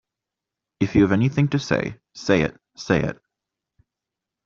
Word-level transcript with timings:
If 0.79 0.95
you 0.95 1.03
have 1.03 1.11
anything 1.11 1.47
to 1.49 1.59
say, 1.59 1.99
say 2.15 2.41
it, 2.41 2.59
say 2.75 3.03
it. 3.03 3.21